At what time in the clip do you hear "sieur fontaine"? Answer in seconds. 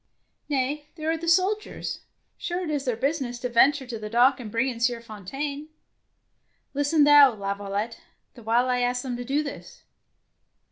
4.79-5.67